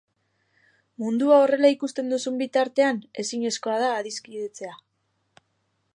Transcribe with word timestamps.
Mundua 1.03 1.35
horrela 1.41 1.71
ikusten 1.73 2.09
duzun 2.13 2.41
bitartean, 2.41 3.03
ezinezkoa 3.25 3.79
da 3.85 3.93
adiskidetzea. 3.99 4.75